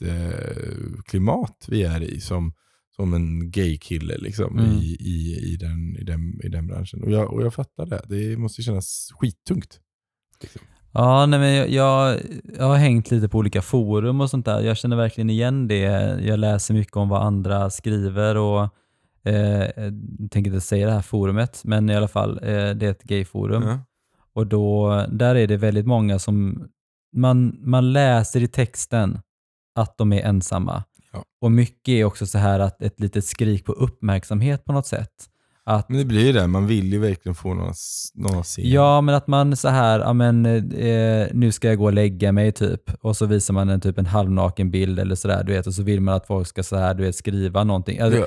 [0.00, 2.52] skitklimat eh, vi är i som,
[2.96, 4.70] som en gay-kille liksom, Mm.
[4.70, 7.02] i, i, i, den, i, den, i den branschen.
[7.02, 8.02] Och jag, och jag fattar det.
[8.08, 9.80] Det måste kännas skittungt.
[10.92, 12.20] Ja, nej, men jag, jag,
[12.58, 14.60] jag har hängt lite på olika forum och sånt där.
[14.60, 15.80] Jag känner verkligen igen det.
[16.26, 18.68] Jag läser mycket om vad andra skriver och
[19.32, 23.02] jag tänker inte säga det här forumet, men i alla fall, eh, det är ett
[23.02, 23.62] gayforum.
[23.62, 23.78] Ja.
[24.34, 26.68] Och då, där är det väldigt många som,
[27.16, 29.20] man, man läser i texten
[29.74, 30.84] att de är ensamma.
[31.12, 31.24] Ja.
[31.40, 35.10] Och mycket är också så här att ett litet skrik på uppmärksamhet på något sätt.
[35.68, 37.72] Att Men det blir ju det, man vill ju verkligen få någon,
[38.14, 38.68] någon att se.
[38.68, 42.32] Ja, men att man så här, ja men eh, nu ska jag gå och lägga
[42.32, 42.90] mig typ.
[43.00, 45.66] Och så visar man en typ en halvnaken bild eller sådär, du vet.
[45.66, 47.98] Och så vill man att folk ska så här, du vet, skriva någonting.
[47.98, 48.26] Alltså, Ja.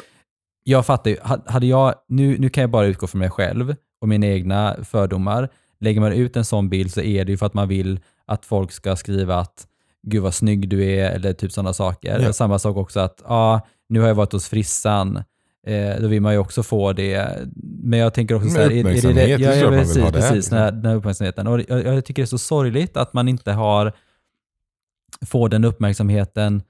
[0.70, 3.76] Jag fattar ju, ha- hade jag, nu, nu kan jag bara utgå från mig själv
[4.02, 5.50] och mina egna fördomar.
[5.80, 8.46] Lägger man ut en sån bild så är det ju för att man vill att
[8.46, 9.68] folk ska skriva att
[10.08, 12.20] gud vad snygg du är eller typ sådana saker.
[12.20, 12.34] Ja.
[12.34, 15.24] Samma sak också att, ja, nu har jag varit hos frissan.
[15.68, 17.40] Eh, då vill man ju också få det.
[17.84, 20.52] Men jag tänker också Men så här, är- det, ja, ja, man vill precis, precis
[20.52, 21.48] här, den här uppmärksamheten.
[21.48, 23.94] Och jag, jag tycker det är så sorgligt att man inte har,
[25.26, 26.62] får den uppmärksamheten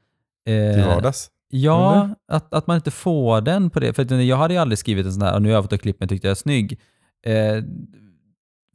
[0.47, 1.29] eh, Till vardags.
[1.51, 2.15] Ja, Eller?
[2.27, 3.93] att, att man inte får den på det.
[3.93, 5.73] För att jag hade ju aldrig skrivit en sån här, "Ah, nu har jag fått
[5.73, 6.79] ett klipp men tyckte jag är snygg.
[7.25, 7.63] Eh,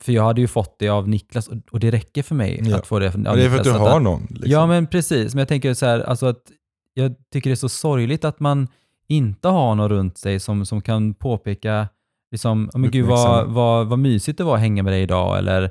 [0.02, 2.76] för jag hade ju fått det av Niklas och, och det räcker för mig Ja.
[2.76, 3.82] att få det av Men det är för att Niklas.
[3.84, 4.26] du har någon.
[4.30, 4.50] Liksom.
[4.50, 5.34] Ja, men precis.
[5.34, 6.42] Men jag tänker så här, alltså att
[6.94, 8.68] jag tycker det är så sorgligt att man
[9.08, 11.88] inte har någon runt sig som, som kan påpeka,
[12.30, 15.38] liksom, "Ja, men gud vad, vad, vad mysigt det var att hänga med dig idag,
[15.38, 15.70] eller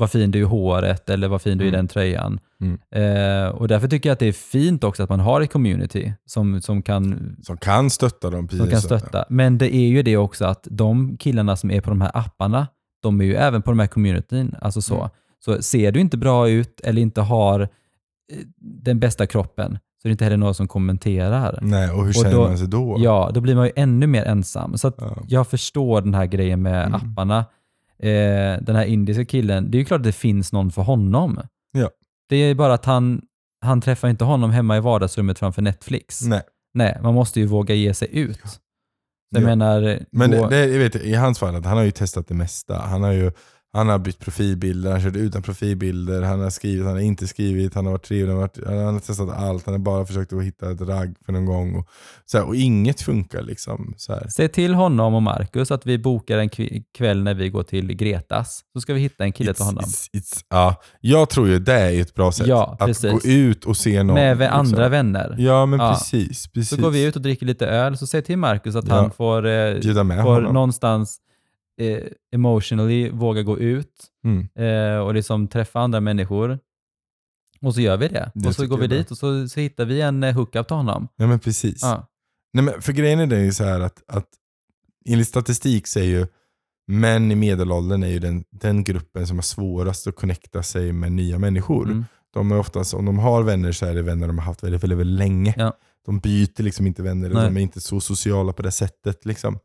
[0.00, 1.78] vad fin du är i håret, eller vad fin du är i Mm.
[1.78, 2.40] den tröjan.
[2.60, 2.78] Mm.
[2.94, 6.12] Eh, och därför tycker jag att det är fint också att man har ett community
[6.26, 8.30] som, som kan Som kan stötta.
[8.30, 9.24] Precis som kan stötta.
[9.28, 12.66] Men det är ju det också att de killarna som är på de här apparna,
[13.02, 14.54] de är ju även på de här communityn.
[14.60, 14.96] Alltså så.
[14.96, 15.08] Mm.
[15.44, 17.68] så ser du inte bra ut eller inte har eh,
[18.60, 21.58] den bästa kroppen så är det inte heller någon som kommenterar.
[21.62, 22.96] Nej, och hur Och känner då- man sig då?
[22.98, 24.78] Ja, då blir man ju ännu mer ensam.
[24.78, 25.16] Så Ja.
[25.28, 26.94] jag förstår den här grejen med Mm.
[26.94, 27.44] apparna.
[28.02, 31.40] Eh, den här indiska killen, det är ju klart att det finns någon för honom.
[31.72, 31.90] Ja.
[32.28, 33.22] Det är bara att han,
[33.64, 36.22] han träffar inte honom hemma i vardagsrummet framför Netflix.
[36.22, 36.42] Nej.
[36.74, 38.40] Nej, man måste ju våga ge sig ut.
[39.30, 39.46] Jag Ja.
[39.46, 42.34] menar, Men det, det, jag vet, i hans fall, att han har ju testat det
[42.34, 42.78] mesta.
[42.78, 43.32] Han har ju
[43.72, 47.74] han har bytt profilbilder, han körde utan profilbilder, han har skrivit, han har inte skrivit,
[47.74, 50.32] han har varit trevlig, han har, varit, han har testat allt, han har bara försökt
[50.32, 51.74] att hitta ett ragg för någon gång.
[51.74, 51.86] Och,
[52.26, 53.94] så här, och inget funkar liksom.
[53.96, 54.28] Så här.
[54.28, 57.86] Säg till honom och Marcus att vi bokar en kv- kväll när vi går till
[57.96, 58.60] Gretas.
[58.72, 59.84] Så ska vi hitta en kille till honom.
[59.84, 62.46] It's, it's, ja, jag tror ju det är ett bra sätt.
[62.46, 63.12] Ja, att precis.
[63.12, 64.14] gå ut och se någon.
[64.14, 64.90] Med vä- andra liksom.
[64.90, 65.34] vänner.
[65.38, 65.92] Ja, men Ja.
[65.92, 66.48] precis.
[66.52, 66.68] precis.
[66.76, 68.94] Så går vi ut och dricker lite öl, så säg till Marcus att Ja.
[68.94, 70.54] han får, eh, får honom.
[70.54, 71.18] någonstans
[72.34, 74.48] emotionally våga gå ut Mm.
[74.54, 76.58] eh, och liksom träffa andra människor.
[77.60, 78.30] Och så gör vi det.
[78.34, 80.76] Det och så går vi dit och så, så hittar vi en eh, hookup till
[80.76, 81.08] honom.
[81.16, 81.82] Ja, men precis.
[81.82, 82.06] Ja.
[82.52, 84.28] Nej, men för grejen är det ju så här att, att
[85.08, 86.26] enligt statistik så är ju
[86.86, 91.12] män i medelåldern är ju den, den gruppen som har svårast att connecta sig med
[91.12, 91.84] nya människor.
[91.86, 92.04] Mm.
[92.34, 94.82] De är oftast, om de har vänner så är det vänner de har haft väldigt,
[94.82, 95.54] väldigt, väldigt länge.
[95.56, 95.76] Ja.
[96.06, 97.44] De byter liksom inte vänner, Nej.
[97.44, 99.26] de är inte så sociala på det sättet.
[99.26, 99.58] Liksom.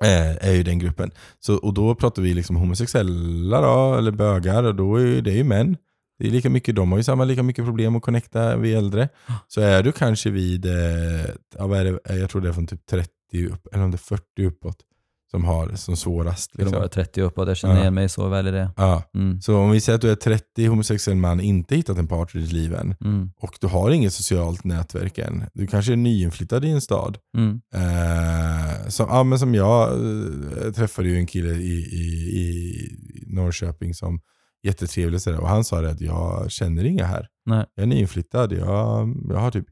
[0.00, 1.10] Eh, är ju den gruppen.
[1.40, 5.30] Så, och då pratar vi liksom homosexuella då, eller bögar, och då är ju, det
[5.30, 5.76] är ju män.
[6.18, 9.08] Det är lika mycket, de har ju samma lika mycket problem att connecta vid äldre.
[9.48, 11.26] Så är du kanske vid, eh,
[11.58, 13.08] ja, vad är det, jag tror det är från typ 30
[13.50, 14.76] upp, eller om det är 40 uppåt,
[15.32, 16.50] som har som svårast.
[16.54, 16.78] Liksom.
[16.78, 17.48] vara 30 uppåt?
[17.48, 17.80] Jag känner Ja.
[17.80, 18.70] igen mig så väl i det.
[18.76, 19.02] Ja.
[19.14, 19.40] Mm.
[19.40, 22.44] Så om vi säger att du är 30 homosexuell man, inte hittat en partner i
[22.44, 23.30] ditt liv än, Mm.
[23.40, 25.44] och du har inget socialt nätverk än.
[25.54, 27.18] Du kanske är nyinflyttad i en stad.
[27.36, 27.60] Mm.
[27.74, 32.04] Eh, som, ja, men som jag eh, träffade ju en kille i, i,
[32.40, 32.88] i
[33.26, 34.20] Norrköping som
[34.62, 37.26] jättetrevlig och sådär, och han sa det att jag känner inga här.
[37.46, 37.66] Nej.
[37.74, 39.66] Jag är nyinflyttad, jag, jag har typ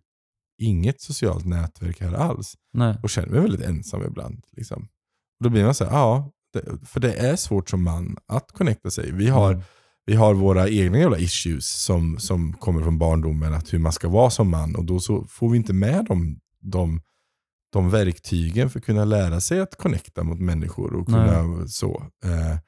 [0.62, 2.54] inget socialt nätverk här alls.
[2.72, 2.94] Nej.
[3.02, 4.44] Och känner mig väldigt ensam ibland.
[4.56, 4.88] Liksom.
[5.40, 8.90] Då blir man så här, ja, det, för det är svårt som man att connecta
[8.90, 9.12] sig.
[9.12, 9.64] Vi har, Mm.
[10.06, 14.08] vi har våra egna jävla issues som, som kommer från barndomen, att hur man ska
[14.08, 14.76] vara som man.
[14.76, 17.00] Och då så får vi inte med dem, de,
[17.72, 20.94] de verktygen för att kunna lära sig att connecta mot människor.
[20.94, 22.06] och kunna så.
[22.24, 22.58] Eh,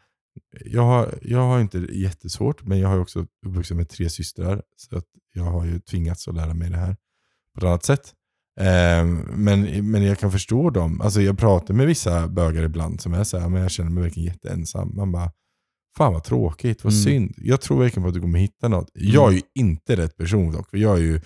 [0.64, 4.62] jag, har, jag har inte jättesvårt, men jag har också uppvuxit med tre systrar.
[4.76, 5.04] Så att
[5.34, 6.96] jag har ju tvingats att lära mig det här
[7.54, 8.12] på ett annat sätt.
[8.60, 9.04] Eh,
[9.36, 11.00] men, men jag kan förstå dem.
[11.00, 14.02] Alltså jag pratar med vissa bögar ibland som är så här, men jag känner mig
[14.02, 14.92] verkligen jätteensam.
[14.96, 15.30] Man bara,
[15.96, 17.02] fan vad tråkigt, vad Mm.
[17.04, 17.34] synd.
[17.36, 18.90] Jag tror verkligen på att du kommer hitta något.
[18.94, 21.20] Jag är ju inte rätt person dock, för jag är ju eh,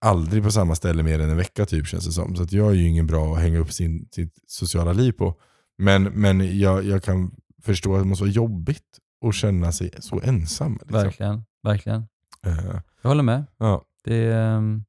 [0.00, 2.36] aldrig på samma ställe mer än en vecka typ känns det som.
[2.36, 5.34] Så att jag är ju ingen bra att hänga upp sin, sitt sociala liv på.
[5.78, 8.82] Men, men jag, jag kan förstå att det måste vara jobbigt
[9.26, 10.72] att känna sig så ensam.
[10.72, 10.92] Liksom.
[11.02, 11.44] Verkligen.
[11.62, 12.06] Verkligen.
[12.46, 13.44] Eh, Jag håller med.
[13.58, 13.84] ja.
[14.04, 14.84] Det um,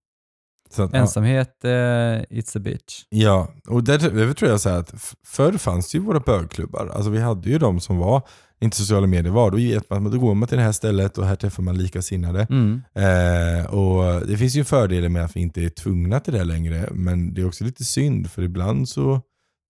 [0.80, 1.00] Att, ja.
[1.00, 3.04] ensamhet, eh, it's a bitch.
[3.10, 4.94] Ja, och där, därför tror jag så att
[5.26, 6.92] förr fanns det ju våra bögklubbar.
[6.94, 8.22] Alltså vi hade ju de som var,
[8.60, 11.26] inte sociala medier var, då, vet man, då går man till det här stället och
[11.26, 12.48] här träffar man likasinnade.
[12.50, 12.82] Mm.
[12.96, 16.90] Eh, och det finns ju fördelar med att vi inte är tvungna till det längre,
[16.92, 19.22] men det är också lite synd för ibland så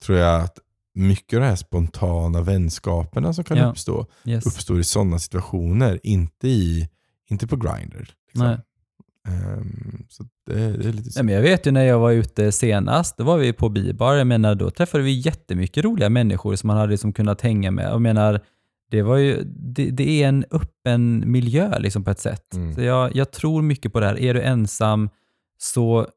[0.05, 0.57] tror jag att
[0.97, 3.69] mycket av de här spontana vänskaperna som kan Ja.
[3.69, 4.45] uppstå, Yes.
[4.45, 6.89] uppstår i sådana situationer, inte, i,
[7.29, 8.09] inte på Grindr.
[8.33, 8.57] Liksom.
[9.27, 12.51] Ehm, så det, det är lite Nej, men jag vet ju när jag var ute
[12.51, 14.15] senast, då var vi på bibar.
[14.15, 17.85] Jag menar, då träffade vi jättemycket roliga människor som man hade liksom kunnat hänga med.
[17.85, 18.41] Jag menar,
[18.91, 22.53] det, var ju, det, det är en öppen miljö liksom på ett sätt.
[22.53, 22.75] Mm.
[22.75, 24.19] Så jag, jag tror mycket på det här.
[24.19, 25.09] Är du ensam
[25.57, 26.07] så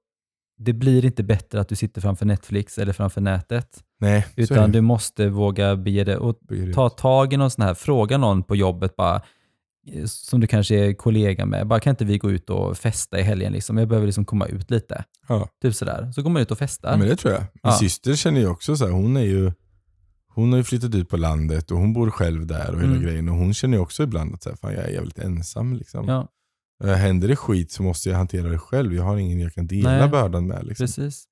[0.59, 3.83] det blir inte bättre att du sitter framför Netflix eller framför nätet.
[4.01, 6.39] Nej, Utan du måste våga bege dig och
[6.75, 9.23] ta tag i någon sån här, fråga någon på jobbet bara,
[10.07, 13.23] som du kanske är kollega med, bara kan inte vi gå ut och festa i
[13.23, 13.79] helgen liksom?
[13.79, 15.05] Jag behöver liksom komma ut lite.
[15.29, 15.49] Ja.
[15.63, 16.13] Typ sådär.
[16.15, 16.91] Så går man ut och festar.
[16.91, 17.41] Ja, men det tror jag.
[17.41, 17.73] Min Ja.
[17.73, 19.53] syster känner ju också så här, hon är ju
[20.35, 23.03] hon har ju flyttat ut på landet och hon bor själv där och hela Mm.
[23.03, 23.29] grejen.
[23.29, 25.75] Och hon känner ju också ibland att så här, fan, jag är jävligt ensam.
[25.77, 26.09] Liksom.
[26.09, 26.29] Ja,
[26.85, 28.95] Eh, Händer det skit så måste jag hantera det själv.
[28.95, 30.09] Jag har ingen jag kan dela Nej.
[30.09, 30.67] bördan med.
[30.67, 30.85] Liksom.
[30.87, 31.25] precis.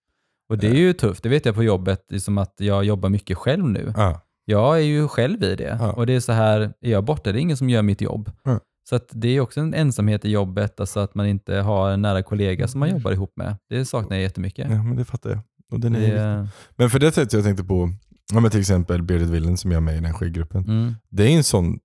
[0.48, 1.22] Och det är ju tufft.
[1.22, 3.92] Det vet jag på jobbet, liksom att jag jobbar mycket själv nu.
[3.96, 4.20] Ja.
[4.48, 5.76] Jag är ju själv i det.
[5.80, 5.92] Ja.
[5.92, 8.30] Och det är så här, är jag borta, det är ingen som gör mitt jobb.
[8.42, 8.60] Ja.
[8.88, 12.22] Så det är också en ensamhet i jobbet, alltså att man inte har en nära
[12.22, 12.98] kollega som man Mm.
[12.98, 13.56] jobbar ihop med.
[13.68, 14.70] Det saknar jag jättemycket.
[14.70, 15.38] Ja, men det fattar jag.
[15.72, 16.48] Och den är Det.
[16.76, 17.92] Men för det sättet jag tänkte på,
[18.32, 21.22] ja, men till exempel Bearded Villain som jag är med i den här mm, Det
[21.22, 21.78] är en sån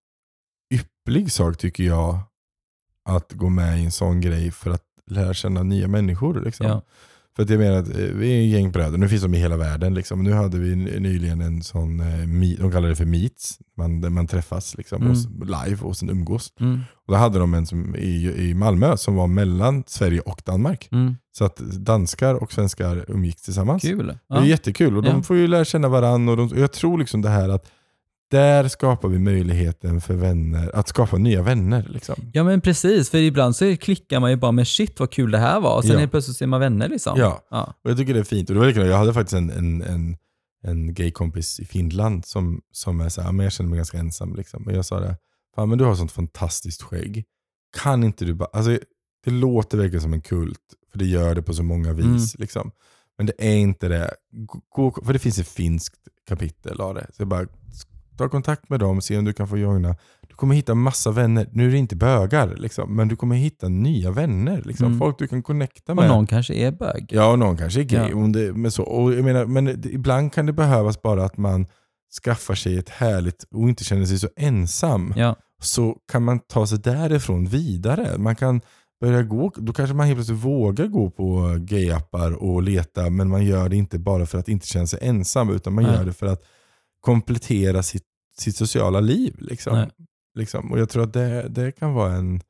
[0.74, 2.20] ypplig sak tycker jag,
[3.10, 6.42] att gå med i en sån grej för att lära känna nya människor.
[6.42, 6.68] Liksom.
[6.68, 6.82] ja.
[7.36, 9.38] För att jag menar att eh, vi är en gäng bröder, nu finns de i
[9.38, 9.94] hela världen.
[9.94, 10.24] Liksom.
[10.24, 14.28] Nu hade vi ny- nyligen en sån, eh, de kallar det för meets, man, man
[14.28, 15.12] träffas liksom, Mm.
[15.12, 16.54] och, live och sen umgås.
[16.60, 20.42] Mm, Och då hade de en som, i, i Malmö som var mellan Sverige och
[20.46, 20.90] Danmark.
[20.92, 21.16] mm.
[21.34, 23.82] Så att danskar och svenskar umgicks tillsammans.
[23.82, 24.08] Kul.
[24.08, 24.46] Det är Ja.
[24.46, 25.22] jättekul och de Ja.
[25.24, 26.32] får ju lära känna varandra.
[26.32, 27.66] Och, de, jag tror liksom det här att
[28.32, 31.88] där skapar vi möjligheten för vänner, att skapa nya vänner.
[31.90, 32.16] Liksom.
[32.34, 35.38] ja men precis, för ibland så klickar man ju bara med shit vad kul det
[35.38, 36.00] här var och sen Ja.
[36.00, 37.20] helt plötsligt så är man vänner liksom.
[37.20, 37.44] Ja.
[37.50, 37.74] Ja.
[37.84, 38.50] Och jag tycker det är fint.
[38.50, 40.18] Och det var likadant, jag hade faktiskt en, en, en,
[40.64, 44.36] en gaykompis i Finland som, som är så här, men jag känner mig ganska ensam.
[44.36, 44.66] Liksom.
[44.68, 45.16] Och jag sa det,
[45.56, 47.24] fan men du har sånt fantastiskt skägg.
[47.84, 48.80] Kan inte du bara, alltså
[49.26, 50.60] det låter verkligen som en kult,
[50.92, 52.40] för det gör det på så många vis.
[52.40, 52.72] Liksom.
[53.18, 54.14] Men det är inte det.
[54.70, 55.96] Gå, för det finns ett finskt
[56.28, 57.08] kapitel av det.
[57.14, 57.48] Så jag bara,
[58.18, 59.96] ta kontakt med dem, se om du kan få joina.
[60.28, 61.48] Du kommer hitta massa vänner.
[61.52, 64.62] Nu är det inte bögar, liksom, men du kommer hitta nya vänner.
[64.66, 64.88] Liksom.
[64.88, 65.00] Mm.
[65.00, 66.08] Folk du kan connecta Och med.
[66.08, 67.06] någon kanske är bög.
[67.10, 68.10] Ja, och någon kanske är gay.
[68.10, 68.28] Ja.
[68.28, 71.66] Det, men, så, och jag menar, men det, ibland kan det behövas bara att man
[72.24, 75.14] skaffar sig ett härligt och inte känner sig så ensam.
[75.18, 75.36] Ja.
[75.62, 78.18] Så kan man ta sig därifrån vidare.
[78.18, 78.62] Man kan
[79.02, 83.46] börja gå, då kanske man helt plötsligt vågar gå på gayappar och leta, men man
[83.46, 85.94] gör det inte bara för att inte känna sig ensam, utan man Nej.
[85.96, 86.44] gör det för att
[87.02, 88.06] komplettera sitt,
[88.38, 89.36] sitt sociala liv.
[89.40, 89.78] Liksom.
[89.78, 89.90] Nej.
[90.36, 90.72] Liksom.
[90.72, 92.42] Och jag tror att det, det kan vara en,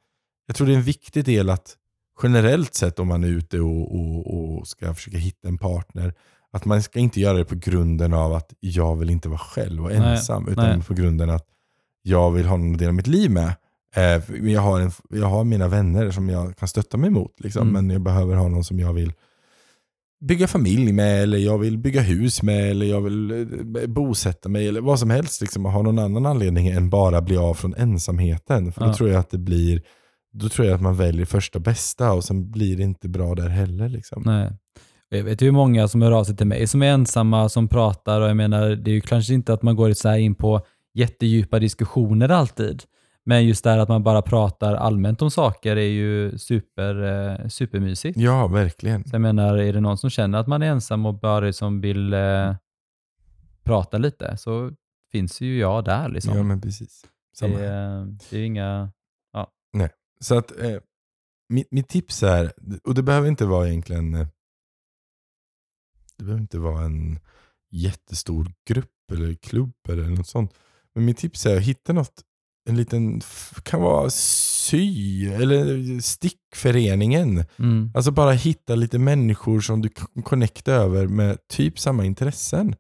[0.48, 1.78] jag tror det är en viktig del att
[2.24, 6.14] generellt sett om man är ute och, och, och ska försöka hitta en partner,
[6.52, 9.84] att man ska inte göra det på grunden av att jag vill inte vara själv
[9.86, 10.88] och Nej, ensam, utan nej.
[10.88, 11.46] på grunden att
[12.02, 13.54] jag vill ha någon att dela mitt liv med.
[13.96, 17.62] Eh, jag, har en, jag har mina vänner som jag kan stötta mig mot, liksom,
[17.70, 17.74] Mm.
[17.74, 19.14] men jag behöver ha någon som jag vill
[20.22, 24.68] bygga familj med, eller jag vill bygga hus med, eller jag vill eh, bosätta mig,
[24.68, 25.42] eller vad som helst.
[25.42, 28.72] Liksom, och ha någon annan anledning än bara bli av från ensamheten.
[28.72, 28.94] För då Ja.
[28.94, 29.82] tror jag att det blir
[30.34, 33.48] då tror jag att man väljer första bästa och sen blir det inte bra där
[33.50, 33.90] heller.
[33.90, 34.24] Liksom.
[34.26, 34.52] Nej.
[35.10, 38.22] Jag vet ju många som hör av sig till mig som är ensamma, som pratar
[38.22, 40.62] och jag menar, det är ju kanske inte att man går så in på
[40.94, 42.84] jättedjupa diskussioner alltid.
[43.26, 47.48] Men just det här att man bara pratar allmänt om saker är ju super, eh,
[47.48, 48.18] supermysigt.
[48.20, 49.04] Ja, verkligen.
[49.04, 51.82] Så jag menar, är det någon som känner att man är ensam och bara liksom
[51.82, 52.56] vill eh,
[53.64, 54.72] prata lite så
[55.12, 56.10] finns ju jag där.
[56.10, 56.38] Liksom.
[56.38, 57.06] Ja, men precis.
[57.38, 57.74] Samma det, här.
[57.74, 58.92] är- det är inga...
[60.24, 60.78] Så att eh,
[61.50, 62.54] mitt, mitt tips är,
[62.84, 64.28] och det behöver inte vara egentligen eh,
[66.18, 67.20] det behöver inte vara en
[67.72, 70.54] jättestor grupp eller klubb eller något sånt.
[70.96, 72.22] Men mitt tips är att hitta något,
[72.72, 73.22] en liten,
[73.64, 77.46] kan vara sy eller stickföreningen.
[77.60, 77.92] Mm.
[77.96, 82.76] Alltså bara hitta lite människor som du kan connecta över med typ samma intressen.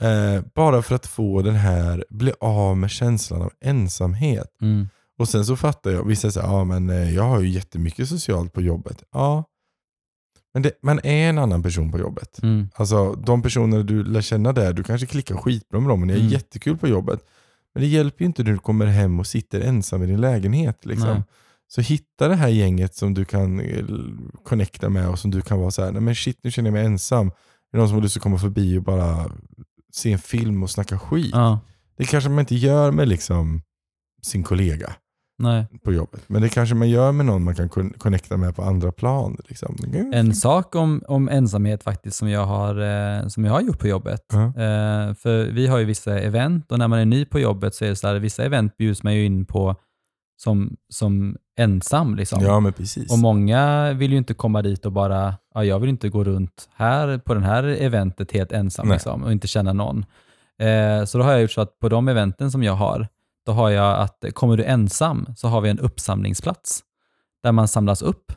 [0.00, 4.56] Eh, bara för att få den här, bli av med känslan av ensamhet.
[4.62, 4.88] Mm.
[5.18, 8.52] Och sen så fattar jag, vissa säger ja men eh, jag har ju jättemycket socialt
[8.52, 9.02] på jobbet.
[9.12, 9.44] Ja,
[10.54, 12.42] men det, man är en annan person på jobbet.
[12.42, 12.68] Mm.
[12.74, 16.14] Alltså de personer du lär känna där, du kanske klickar skitbra med dem, men det
[16.14, 16.30] är Mm.
[16.30, 17.20] jättekul på jobbet.
[17.78, 20.86] Men det hjälper ju inte när du kommer hem och sitter ensam i din lägenhet.
[20.86, 21.22] Liksom.
[21.68, 23.84] Så hitta det här gänget som du kan eh,
[24.44, 26.72] connecta med och som du kan vara så här, nej men shit nu känner jag
[26.72, 27.26] mig ensam.
[27.26, 27.32] Är
[27.72, 29.30] det någon som har lust att komma förbi och bara
[29.92, 31.30] se en film och snacka skit?
[31.32, 31.60] Ja,
[31.96, 33.62] Det kanske man inte gör med liksom
[34.22, 34.94] sin kollega
[35.38, 35.66] nej.
[35.84, 36.20] på jobbet.
[36.26, 39.36] Men det kanske man gör med någon man kan kon- connecta med på andra plan.
[39.48, 39.76] Liksom.
[40.12, 42.80] En sak om, om ensamhet faktiskt som jag har,
[43.20, 44.24] eh, som jag har gjort på jobbet.
[44.32, 44.44] Ja.
[44.44, 47.84] Eh, för vi har ju vissa event och när man är ny på jobbet så
[47.84, 49.76] är det så här, vissa event bjuds man ju in på
[50.42, 52.14] som, som ensam.
[52.16, 52.42] Liksom.
[52.42, 53.12] Ja men precis.
[53.12, 56.68] Och många vill ju inte komma dit och bara, ja, jag vill inte gå runt
[56.74, 60.04] här på den här eventet helt ensam liksom, och inte känna någon.
[60.58, 63.08] Eh, så då har jag gjort så att på de eventen som jag har,
[63.48, 66.80] då har jag att kommer du ensam så har vi en uppsamlingsplats
[67.42, 68.32] där man samlas upp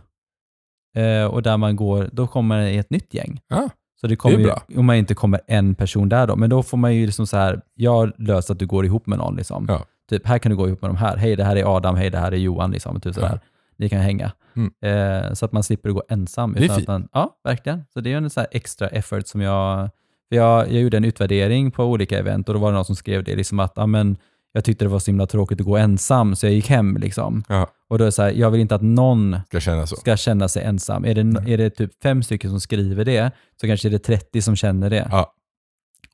[0.95, 3.41] eh, och där man går, då kommer det ett nytt gäng.
[3.47, 3.69] Ja,
[4.01, 4.63] Så det kommer Det är ju, bra.
[4.77, 7.37] om man inte kommer en person där då, men då får man ju liksom så
[7.37, 9.35] här, jag löser att du går ihop med någon.
[9.35, 9.65] Liksom.
[9.69, 9.85] Ja.
[10.09, 11.17] Typ, här kan du gå ihop med de här.
[11.17, 12.71] Hej, det här är Adam, hej, det här är Johan.
[12.71, 13.39] Liksom, typ sådär.
[13.41, 13.49] Ja.
[13.77, 14.31] Ni kan hänga.
[14.55, 14.71] Mm.
[14.81, 16.53] Eh, så att man slipper gå ensam.
[16.53, 16.87] Det är fint.
[16.87, 17.83] man, ja, verkligen.
[17.93, 19.89] Så det är ju en så här extra effort som jag...
[20.29, 22.95] För jag, jag gjorde en utvärdering på olika event och då var det någon som
[22.95, 24.17] skrev det, liksom att ja, men,
[24.51, 26.97] jag tyckte det var så himla tråkigt att gå ensam, så jag gick hem.
[26.97, 27.43] Liksom.
[27.49, 27.67] ja.
[27.89, 30.47] Och då är det så här, jag vill inte att någon Ska känna ska känna
[30.47, 31.05] sig ensam.
[31.05, 34.41] Är det, är det typ fem stycken som skriver det, så kanske det är 30
[34.41, 35.07] som känner det.
[35.11, 35.33] Ja.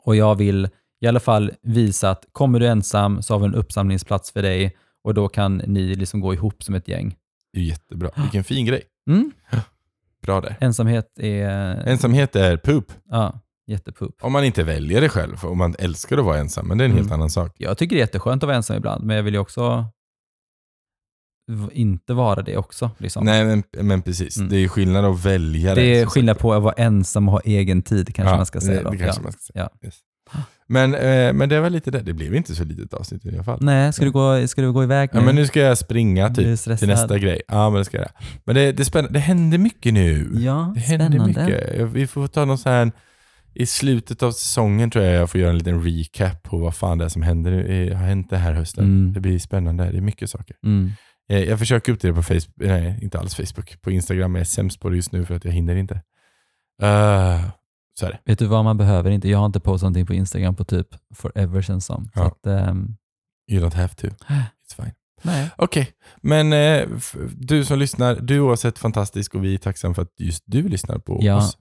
[0.04, 0.70] Och jag vill,
[1.02, 4.76] i alla fall visa att kommer du ensam så har vi en uppsamlingsplats för dig
[5.04, 7.16] och då kan ni liksom gå ihop som ett gäng.
[7.54, 8.10] Det är jättebra.
[8.16, 8.84] Vilken fin grej.
[9.10, 9.32] Mm.
[10.22, 10.56] Bra det.
[10.60, 11.50] Ensamhet är...
[11.88, 12.92] Ensamhet är poop.
[13.10, 14.16] Ja, jättepup.
[14.22, 15.46] Om man inte väljer det själv.
[15.46, 16.68] Om man älskar att vara ensam.
[16.68, 17.14] Men det är en helt Mm.
[17.20, 17.52] annan sak.
[17.58, 19.86] Jag tycker det är jätteskönt att vara ensam ibland, men jag vill ju också
[21.72, 22.92] inte vara det också.
[22.98, 23.26] Liksom.
[23.26, 24.38] Nej, men, men precis.
[24.38, 24.50] Mm.
[24.50, 27.42] Det är skillnad att välja det är som skillnad på att vara ensam och ha
[27.46, 28.84] egen tid, kanske Ja, man ska säga.
[28.84, 29.24] det, det kanske ja.
[29.24, 29.70] man ska säga.
[29.82, 29.88] Ja.
[29.88, 29.96] Yes.
[30.70, 32.00] Men, eh, men det var lite det.
[32.00, 33.58] Det blev inte så litet avsnitt i alla fall.
[33.62, 35.20] Nej, ska du, gå, ska du gå iväg nu?
[35.20, 37.42] Ja, men nu ska jag springa är typ, till nästa grej.
[37.48, 38.10] Ja, men det ska jag.
[38.46, 39.14] Men det, det, är spännande.
[39.14, 40.30] det händer mycket nu.
[40.34, 41.46] Ja, Det händer spännande.
[41.46, 41.82] mycket.
[41.92, 42.92] Vi får ta någon så här,
[43.60, 46.98] i slutet av säsongen tror jag jag får göra en liten recap på vad fan
[46.98, 48.84] det är som händer, har hänt det här hösten.
[48.86, 49.14] Mm.
[49.14, 49.92] Det blir spännande.
[49.92, 50.56] Det är mycket saker.
[50.66, 50.92] Mm.
[51.30, 53.82] Eh, Jag försöker upp det på Facebook, nej inte alls Facebook.
[53.82, 55.94] På Instagram är jag sämst på det just nu för att jag hinner inte.
[56.84, 57.50] Uh,
[58.00, 58.20] så är det.
[58.26, 59.30] Vet du vad man behöver inte?
[59.30, 62.10] Jag har inte postat någonting på Instagram på typ forever känns som.
[62.16, 62.28] Ja.
[62.28, 62.96] att, ehm,
[63.52, 64.08] You don't have to.
[64.68, 64.92] It's fine.
[65.58, 65.90] Okej,
[66.22, 66.88] men eh,
[67.38, 70.70] du som lyssnar, du är oavsett fantastisk och vi är tacksamma för att just du
[70.70, 71.36] lyssnar på Ja.
[71.38, 71.58] oss.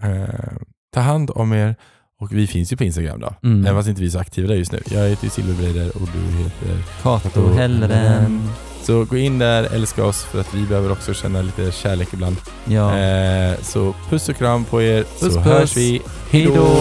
[0.00, 0.56] Eh,
[0.94, 1.74] ta hand om er
[2.20, 3.34] och vi finns ju på Instagram då.
[3.44, 3.66] Mm.
[3.66, 4.82] Även fast inte vi är så aktiva där just nu.
[4.90, 6.82] Jag heter ju Silverbreider och du heter...
[7.02, 8.42] Kato Hellren.
[8.82, 12.36] Så gå in där, älska oss för att vi behöver också känna lite kärlek ibland.
[12.64, 12.98] Ja.
[12.98, 15.44] Eh, så puss och kram på er Puss, så puss.
[15.44, 16.02] hörs vi.
[16.30, 16.76] Hej då!